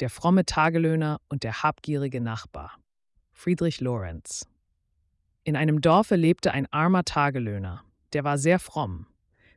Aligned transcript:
Der 0.00 0.10
fromme 0.10 0.44
Tagelöhner 0.44 1.20
und 1.28 1.44
der 1.44 1.62
habgierige 1.62 2.20
Nachbar. 2.20 2.72
Friedrich 3.30 3.80
Lorenz. 3.80 4.48
In 5.44 5.54
einem 5.54 5.80
Dorfe 5.80 6.16
lebte 6.16 6.50
ein 6.50 6.66
armer 6.72 7.04
Tagelöhner, 7.04 7.84
der 8.12 8.24
war 8.24 8.36
sehr 8.36 8.58
fromm. 8.58 9.06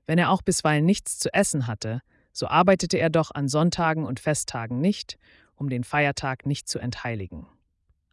Wenn 0.06 0.20
er 0.20 0.30
auch 0.30 0.44
bisweilen 0.44 0.86
nichts 0.86 1.18
zu 1.18 1.34
essen 1.34 1.66
hatte, 1.66 2.04
so 2.34 2.48
arbeitete 2.48 3.00
er 3.00 3.10
doch 3.10 3.32
an 3.32 3.48
Sonntagen 3.48 4.06
und 4.06 4.20
Festtagen 4.20 4.80
nicht, 4.80 5.18
um 5.56 5.70
den 5.70 5.84
Feiertag 5.84 6.46
nicht 6.46 6.70
zu 6.70 6.78
entheiligen. 6.78 7.48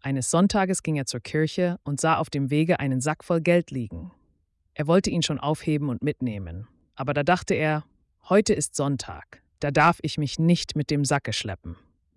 Eines 0.01 0.31
Sonntages 0.31 0.83
ging 0.83 0.97
er 0.97 1.05
zur 1.05 1.21
Kirche 1.21 1.79
und 1.85 2.01
sah 2.01 2.17
auf 2.17 2.31
dem 2.31 2.49
Wege 2.49 2.81
einen 2.81 3.03
Sack 3.03 3.23
voll 3.23 3.43
Geld 3.43 3.71
liegen. 3.71 4.13
Er 4.73 4.87
wollte 4.87 5.11
ihn 5.11 5.23
schon 5.23 5.39
aufheben 5.39 5.91
und 5.91 6.03
mitnehmen, 6.03 6.69
aber 6.95 7.13
da 7.13 7.23
dachte 7.23 7.53
er, 7.53 7.85
heute 8.31 8.55
ist 8.55 8.77
Sonntag, 8.77 9.43
da 9.61 9.71
darf 9.71 9.99
ich 10.01 10.17
mich 10.17 10.39
nicht 10.39 10.75
mit 10.75 10.91
dem 10.91 11.05
Sacke 11.05 11.35
schleppen 11.35 11.77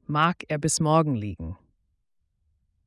mag 0.09 0.43
er 0.47 0.57
bis 0.57 0.79
morgen 0.79 1.15
liegen. 1.15 1.57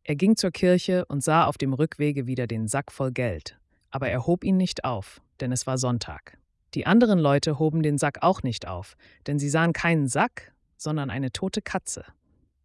Er 0.05 0.17
ging 0.17 0.37
zur 0.37 0.51
Kirche 0.51 1.05
und 1.07 1.23
sah 1.23 1.45
auf 1.45 1.59
dem 1.59 1.73
Rückwege 1.73 2.27
wieder 2.27 2.47
den 2.47 2.69
Sack 2.69 2.91
voll 2.91 3.13
Geld, 3.13 3.59
aber 3.91 4.09
er 4.09 4.27
hob 4.27 4.45
ihn 4.45 4.57
nicht 4.57 4.85
auf, 4.85 5.21
denn 5.41 5.53
es 5.53 5.67
war 5.67 5.79
Sonntag. 5.79 6.39
Die 6.75 6.87
anderen 6.87 7.19
Leute 7.19 7.59
hoben 7.59 7.83
den 7.83 7.99
Sack 7.99 8.23
auch 8.23 8.43
nicht 8.43 8.67
auf, 8.67 8.97
denn 9.27 9.39
sie 9.39 9.49
sahen 9.49 9.73
keinen 9.73 10.09
Sack, 10.09 10.53
sondern 10.77 11.11
eine 11.11 11.33
tote 11.33 11.63
Katze. 11.63 12.05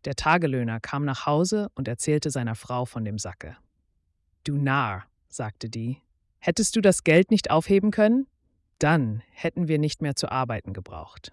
Der 0.06 0.16
Tagelöhner 0.16 0.80
kam 0.80 1.04
nach 1.04 1.26
Hause 1.26 1.70
und 1.76 1.88
erzählte 1.88 2.30
seiner 2.30 2.56
Frau 2.56 2.86
von 2.86 3.04
dem 3.04 3.18
Sacke. 3.18 3.58
Du 4.44 4.58
Narr, 4.58 5.06
sagte 5.28 5.70
die, 5.70 5.98
hättest 6.38 6.76
du 6.76 6.82
das 6.82 7.04
Geld 7.04 7.32
nicht 7.32 7.50
aufheben 7.50 7.90
können? 7.90 8.28
Dann 8.78 9.24
hätten 9.32 9.68
wir 9.68 9.80
nicht 9.80 10.02
mehr 10.02 10.16
zu 10.16 10.32
arbeiten 10.32 10.74
gebraucht. 10.74 11.32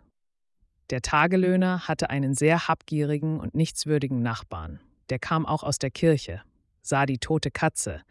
Der 0.93 1.01
Tagelöhner 1.01 1.89
hatte 1.89 2.11
einen 2.11 2.35
sehr 2.35 2.69
habgierigen 2.69 3.41
und 3.41 3.55
nichtswürdigen 3.55 4.21
Nachbarn. 4.21 4.79
Der 5.09 5.19
kam 5.19 5.47
auch 5.47 5.63
aus 5.63 5.79
der 5.79 5.91
Kirche, 5.91 6.43
sah 6.83 7.07
die 7.07 7.17
tote 7.17 7.51
Katze, 7.51 8.03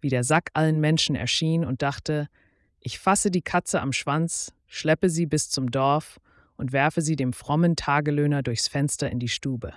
wie 0.00 0.08
der 0.08 0.22
Sack 0.22 0.50
allen 0.54 0.78
Menschen 0.78 1.16
erschien 1.16 1.64
und 1.64 1.82
dachte, 1.82 2.28
ich 2.78 3.00
fasse 3.00 3.32
die 3.32 3.42
Katze 3.42 3.80
am 3.80 3.92
Schwanz, 3.92 4.54
schleppe 4.68 5.10
sie 5.10 5.26
bis 5.26 5.50
zum 5.50 5.72
Dorf 5.72 6.20
und 6.56 6.70
werfe 6.70 7.02
sie 7.02 7.16
dem 7.16 7.32
frommen 7.32 7.74
Tagelöhner 7.74 8.44
durchs 8.44 8.68
Fenster 8.68 9.10
in 9.10 9.18
die 9.18 9.26
Stube. 9.26 9.72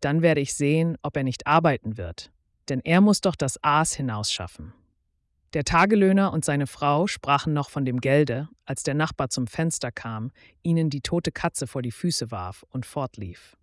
Dann 0.00 0.22
werde 0.22 0.40
ich 0.40 0.54
sehen, 0.54 0.96
ob 1.02 1.18
er 1.18 1.22
nicht 1.22 1.46
arbeiten 1.46 1.98
wird, 1.98 2.32
denn 2.70 2.80
er 2.80 3.02
muss 3.02 3.20
doch 3.20 3.36
das 3.36 3.62
Aas 3.62 3.92
hinausschaffen. 3.92 4.72
Der 5.54 5.64
Tagelöhner 5.64 6.34
und 6.34 6.44
seine 6.44 6.66
Frau 6.66 7.06
sprachen 7.06 7.54
noch 7.54 7.70
von 7.70 7.86
dem 7.86 8.00
Gelde, 8.00 8.48
als 8.66 8.82
der 8.82 8.92
Nachbar 8.92 9.30
zum 9.30 9.46
Fenster 9.46 9.90
kam, 9.90 10.30
ihnen 10.62 10.90
die 10.90 11.00
tote 11.00 11.32
Katze 11.32 11.66
vor 11.66 11.80
die 11.80 11.90
Füße 11.90 12.30
warf 12.30 12.66
und 12.68 12.84
fortlief. 12.84 13.56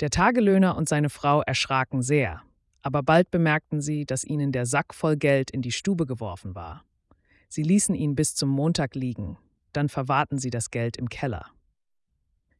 Der 0.00 0.10
Tagelöhner 0.10 0.76
und 0.76 0.86
seine 0.86 1.08
Frau 1.08 1.40
erschraken 1.40 2.02
sehr, 2.02 2.42
aber 2.82 3.02
bald 3.02 3.30
bemerkten 3.30 3.80
sie, 3.80 4.04
dass 4.04 4.22
ihnen 4.22 4.52
der 4.52 4.66
Sack 4.66 4.92
voll 4.92 5.16
Geld 5.16 5.50
in 5.50 5.62
die 5.62 5.72
Stube 5.72 6.04
geworfen 6.04 6.54
war. 6.54 6.84
Sie 7.48 7.62
ließen 7.62 7.94
ihn 7.94 8.14
bis 8.14 8.34
zum 8.34 8.50
Montag 8.50 8.94
liegen, 8.94 9.38
dann 9.72 9.88
verwahrten 9.88 10.38
sie 10.38 10.50
das 10.50 10.70
Geld 10.70 10.98
im 10.98 11.08
Keller. 11.08 11.46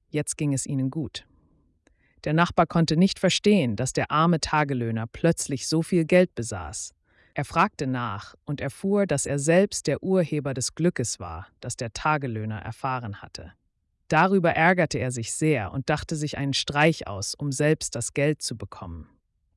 Jetzt 0.08 0.38
ging 0.38 0.54
es 0.54 0.64
ihnen 0.64 0.90
gut. 0.90 1.26
Der 2.24 2.32
Nachbar 2.32 2.66
konnte 2.66 2.96
nicht 2.96 3.18
verstehen, 3.18 3.76
dass 3.76 3.92
der 3.92 4.10
arme 4.10 4.40
Tagelöhner 4.40 5.06
plötzlich 5.06 5.68
so 5.68 5.82
viel 5.82 6.04
Geld 6.04 6.34
besaß, 6.34 6.94
er 7.34 7.44
fragte 7.44 7.86
nach 7.86 8.34
und 8.44 8.60
erfuhr, 8.60 9.06
dass 9.06 9.26
er 9.26 9.38
selbst 9.38 9.86
der 9.86 10.02
Urheber 10.02 10.54
des 10.54 10.74
Glückes 10.74 11.20
war, 11.20 11.46
das 11.60 11.76
der 11.76 11.92
Tagelöhner 11.92 12.60
erfahren 12.60 13.22
hatte. 13.22 13.52
Darüber 14.08 14.50
ärgerte 14.50 14.98
er 14.98 15.12
sich 15.12 15.32
sehr 15.32 15.72
und 15.72 15.88
dachte 15.88 16.16
sich 16.16 16.36
einen 16.36 16.52
Streich 16.52 17.06
aus, 17.06 17.34
um 17.34 17.52
selbst 17.52 17.94
das 17.94 18.12
Geld 18.12 18.42
zu 18.42 18.56
bekommen. 18.56 19.08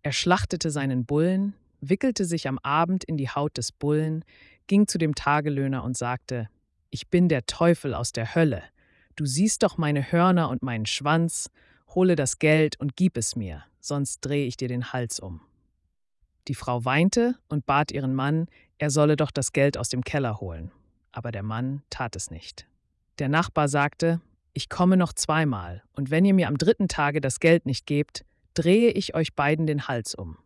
Er 0.04 0.12
schlachtete 0.12 0.70
seinen 0.70 1.06
Bullen, 1.06 1.56
wickelte 1.82 2.26
sich 2.26 2.48
am 2.48 2.60
Abend 2.60 3.04
in 3.04 3.18
die 3.18 3.30
Haut 3.30 3.58
des 3.58 3.72
Bullen, 3.72 4.24
ging 4.68 4.88
zu 4.88 4.98
dem 4.98 5.16
Tagelöhner 5.16 5.84
und 5.84 5.98
sagte, 5.98 6.50
Ich 6.92 7.10
bin 7.10 7.30
der 7.30 7.48
Teufel 7.48 7.96
aus 7.96 8.12
der 8.12 8.36
Hölle, 8.36 8.62
du 9.16 9.26
siehst 9.26 9.64
doch 9.64 9.78
meine 9.78 10.12
Hörner 10.12 10.50
und 10.50 10.62
meinen 10.62 10.86
Schwanz, 10.86 11.50
hole 11.90 12.16
das 12.16 12.38
Geld 12.38 12.80
und 12.80 12.96
gib 12.96 13.18
es 13.18 13.36
mir, 13.36 13.64
sonst 13.80 14.22
drehe 14.22 14.46
ich 14.46 14.58
dir 14.58 14.68
den 14.68 14.94
Hals 14.94 15.20
um. 15.20 15.42
Die 16.48 16.56
Frau 16.56 16.86
weinte 16.86 17.36
und 17.48 17.66
bat 17.66 17.92
ihren 17.92 18.14
Mann, 18.14 18.48
er 18.78 18.90
solle 18.90 19.16
doch 19.16 19.32
das 19.32 19.54
Geld 19.54 19.78
aus 19.78 19.90
dem 19.90 20.04
Keller 20.04 20.40
holen. 20.40 20.72
Aber 21.12 21.32
der 21.32 21.44
Mann 21.44 21.84
tat 21.90 22.16
es 22.16 22.32
nicht. 22.32 22.68
Der 23.20 23.30
Nachbar 23.30 23.68
sagte, 23.68 24.20
ich 24.54 24.70
komme 24.70 24.98
noch 24.98 25.14
zweimal, 25.14 25.84
und 25.94 26.12
wenn 26.12 26.26
ihr 26.26 26.34
mir 26.34 26.48
am 26.48 26.58
dritten 26.58 26.88
Tage 26.88 27.22
das 27.22 27.40
Geld 27.40 27.66
nicht 27.66 27.86
gebt, 27.86 28.26
drehe 28.54 28.92
ich 28.92 29.16
euch 29.16 29.34
beiden 29.34 29.66
den 29.66 29.88
Hals 29.88 30.16
um. 30.16 30.38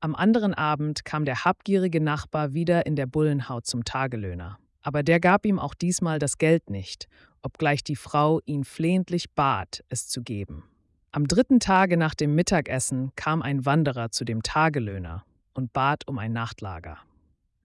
Am 0.00 0.14
anderen 0.14 0.54
Abend 0.54 1.04
kam 1.04 1.26
der 1.26 1.44
habgierige 1.44 2.00
Nachbar 2.00 2.54
wieder 2.54 2.86
in 2.86 2.96
der 2.96 3.06
Bullenhaut 3.06 3.66
zum 3.66 3.84
Tagelöhner. 3.84 4.58
Aber 4.82 5.02
der 5.02 5.20
gab 5.20 5.44
ihm 5.44 5.58
auch 5.58 5.74
diesmal 5.74 6.18
das 6.18 6.38
Geld 6.38 6.70
nicht, 6.70 7.06
obgleich 7.42 7.84
die 7.84 7.96
Frau 7.96 8.40
ihn 8.46 8.64
flehentlich 8.64 9.30
bat, 9.32 9.84
es 9.90 10.08
zu 10.08 10.22
geben. 10.22 10.64
Am 11.12 11.26
dritten 11.26 11.58
Tage 11.58 11.96
nach 11.96 12.14
dem 12.14 12.36
Mittagessen 12.36 13.10
kam 13.16 13.42
ein 13.42 13.66
Wanderer 13.66 14.12
zu 14.12 14.24
dem 14.24 14.44
Tagelöhner 14.44 15.24
und 15.54 15.72
bat 15.72 16.06
um 16.06 16.18
ein 16.18 16.32
Nachtlager. 16.32 16.98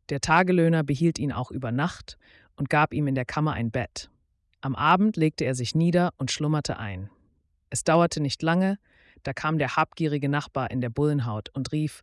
Der 0.09 0.19
Tagelöhner 0.19 0.83
behielt 0.83 1.19
ihn 1.19 1.31
auch 1.31 1.51
über 1.51 1.71
Nacht 1.71 2.17
und 2.55 2.71
gab 2.71 2.91
ihm 2.91 3.05
in 3.05 3.13
der 3.13 3.25
Kammer 3.25 3.53
ein 3.53 3.69
Bett. 3.69 4.09
Am 4.61 4.75
Abend 4.75 5.15
legte 5.15 5.45
er 5.45 5.53
sich 5.53 5.75
nieder 5.75 6.11
und 6.17 6.31
schlummerte 6.31 6.79
ein. 6.79 7.11
Es 7.69 7.83
dauerte 7.83 8.19
nicht 8.19 8.41
lange, 8.41 8.79
da 9.21 9.31
kam 9.31 9.59
der 9.59 9.75
habgierige 9.75 10.27
Nachbar 10.27 10.71
in 10.71 10.81
der 10.81 10.89
Bullenhaut 10.89 11.49
und 11.49 11.71
rief 11.71 12.01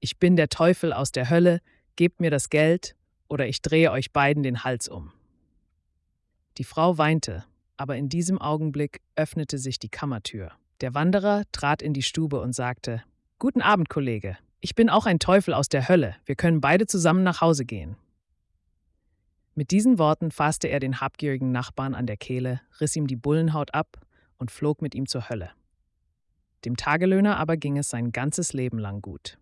Ich 0.00 0.18
bin 0.18 0.36
der 0.36 0.50
Teufel 0.50 0.92
aus 0.92 1.12
der 1.12 1.30
Hölle, 1.30 1.62
gebt 1.96 2.20
mir 2.20 2.30
das 2.30 2.50
Geld, 2.50 2.94
oder 3.26 3.46
ich 3.48 3.62
drehe 3.62 3.90
euch 3.90 4.12
beiden 4.12 4.42
den 4.42 4.64
Hals 4.64 4.88
um. 4.88 5.12
Die 6.58 6.64
Frau 6.64 6.98
weinte, 6.98 7.46
aber 7.78 7.96
in 7.96 8.10
diesem 8.10 8.38
Augenblick 8.38 9.00
öffnete 9.16 9.56
sich 9.56 9.78
die 9.78 9.88
Kammertür. 9.88 10.52
Der 10.80 10.94
Wanderer 10.94 11.44
trat 11.52 11.82
in 11.82 11.92
die 11.92 12.02
Stube 12.02 12.40
und 12.40 12.54
sagte, 12.54 13.02
Guten 13.38 13.62
Abend, 13.62 13.88
Kollege. 13.88 14.38
Ich 14.60 14.74
bin 14.74 14.88
auch 14.88 15.06
ein 15.06 15.18
Teufel 15.18 15.54
aus 15.54 15.68
der 15.68 15.88
Hölle. 15.88 16.16
Wir 16.24 16.34
können 16.34 16.60
beide 16.60 16.86
zusammen 16.86 17.22
nach 17.22 17.40
Hause 17.40 17.64
gehen. 17.64 17.96
Mit 19.54 19.70
diesen 19.70 19.98
Worten 19.98 20.30
fasste 20.30 20.68
er 20.68 20.80
den 20.80 21.00
habgierigen 21.00 21.52
Nachbarn 21.52 21.94
an 21.94 22.06
der 22.06 22.16
Kehle, 22.16 22.60
riss 22.80 22.96
ihm 22.96 23.06
die 23.06 23.16
Bullenhaut 23.16 23.72
ab 23.72 24.00
und 24.38 24.50
flog 24.50 24.82
mit 24.82 24.94
ihm 24.94 25.06
zur 25.06 25.28
Hölle. 25.28 25.50
Dem 26.64 26.76
Tagelöhner 26.76 27.36
aber 27.36 27.56
ging 27.56 27.76
es 27.76 27.90
sein 27.90 28.10
ganzes 28.10 28.52
Leben 28.52 28.78
lang 28.78 29.00
gut. 29.00 29.38